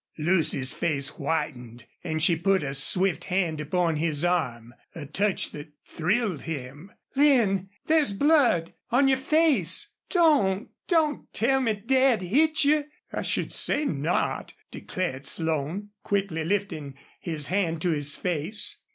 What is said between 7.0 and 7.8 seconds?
"Lin!